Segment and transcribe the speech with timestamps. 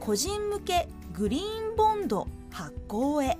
[0.00, 3.38] 個人向けグリーンボンド発行へ。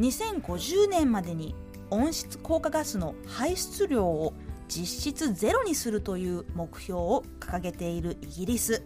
[0.00, 1.54] 2050年までに
[1.90, 4.34] 温室効果ガスの排出量を
[4.66, 8.82] 実質ゼロにするという目標を掲げているイギリス。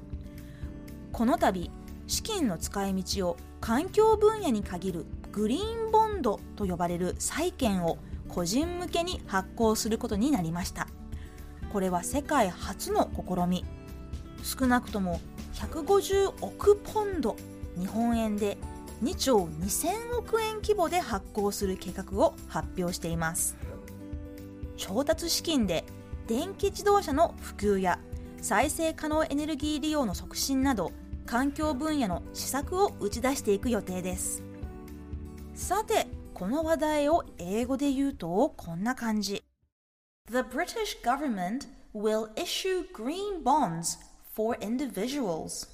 [1.10, 1.70] この度
[2.06, 7.96] 資金の使い道を環境分野に限るグリーンボンドと呼ばれる債券を
[8.28, 10.86] 個人向けに発行することになりました。
[11.72, 13.64] これは世界初の試み。
[14.42, 15.20] 少なくとも
[15.56, 17.36] 150億ポンド
[17.78, 18.56] 日本円で
[19.03, 23.56] 2兆2000億円規模で発行する計画を発表しています。
[24.77, 25.84] 調達資金で
[26.27, 27.98] 電気自動車の普及や
[28.41, 30.92] 再生可能エネルギー利用の促進など
[31.25, 34.42] 環境分野の施策を打ち出していく予定です。
[35.55, 39.42] さてこの話題を英語で言うとこんな感じ。
[40.30, 43.98] The British government will issue green bonds
[44.37, 45.67] for individuals.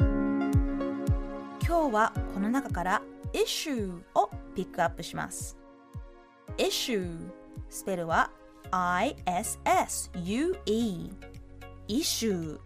[0.00, 5.56] 今日はこの中から issue をピックアップします。
[6.58, 7.30] issue
[7.68, 8.32] スペルは
[8.72, 10.56] ISSUE
[11.86, 12.58] issue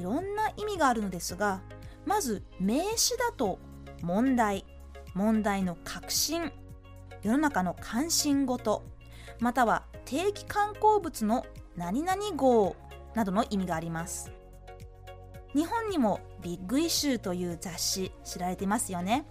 [0.00, 1.60] いろんな意味があるのですが
[2.04, 3.60] まず名詞だと
[4.02, 4.64] 問題
[5.14, 6.50] 問題の革新
[7.22, 8.82] 世の中の関心事
[9.38, 12.74] または定期刊行物の何々号
[13.14, 14.30] などの意味があります。
[15.54, 19.26] 日本にもビッグイシューという雑誌知られてますよね。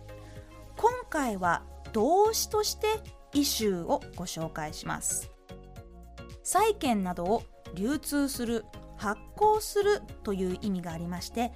[0.77, 2.87] 今回は動詞として
[3.33, 5.31] イシューをご紹介します。
[6.43, 7.43] 債券などを
[7.75, 8.65] 流通する
[8.97, 11.51] 発行するという意味がありまして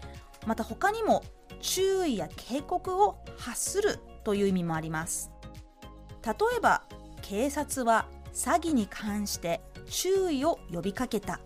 [0.48, 1.24] また他にも
[1.62, 5.32] 注意や警告を発するという意味もあります。
[6.26, 6.84] 例えば
[7.22, 11.40] 警察は詐欺に関して注意を呼びかけた。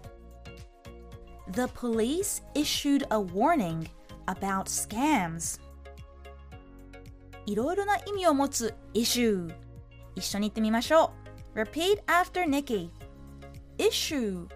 [1.52, 3.90] The police issued a warning
[4.28, 5.60] about scams
[7.48, 9.52] いろいろな意味を持つ issue
[10.16, 11.12] 一緒に言ってみましょ
[11.56, 12.92] う Repeat after Nikki
[13.80, 14.48] issue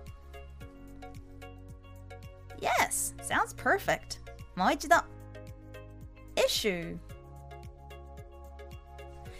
[2.61, 4.19] Yes, sounds perfect
[4.55, 4.97] もう一度
[6.35, 6.97] issue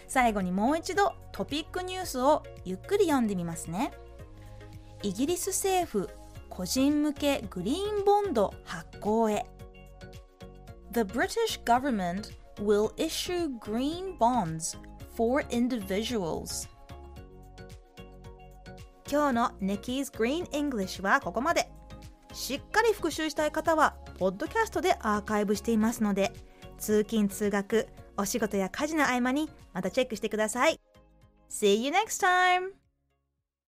[0.08, 3.92] 最後にもう一度トピックニュースをゆっくり読んでみますね
[5.04, 6.10] イギリス政府
[6.48, 9.46] 個人向けグリーンボンド発行へ
[10.92, 14.78] The British government will issue green bonds
[15.16, 16.68] for individuals
[19.10, 21.68] 今日の Nikki's Green English はここまで
[22.32, 26.32] しっかり復習したい方はポッドキャストでアーカイブしていますので
[26.78, 30.80] 通勤通学お仕事や家事の合間にまたチェックしてください
[31.50, 32.83] See you next time!